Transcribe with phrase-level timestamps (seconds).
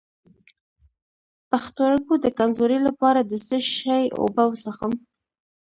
[0.25, 4.93] د پښتورګو د کمزوری لپاره د څه شي اوبه وڅښم؟